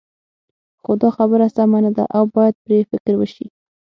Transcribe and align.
خو 0.81 0.91
دا 1.01 1.09
خبره 1.17 1.45
سمه 1.55 1.79
نه 1.85 1.91
ده 1.97 2.03
او 2.17 2.23
باید 2.35 2.55
پرې 2.63 2.77
فکر 2.91 3.13
وشي. 3.17 3.47